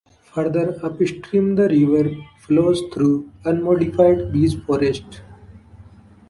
Further 0.33 0.83
upstream 0.83 1.53
the 1.53 1.69
river 1.69 2.09
flows 2.39 2.81
through 2.91 3.29
unmodified 3.45 4.33
beech 4.33 4.55
forest. 4.65 5.21